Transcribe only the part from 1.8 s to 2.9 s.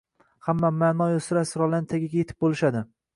tagiga yetib bo‘lishadi.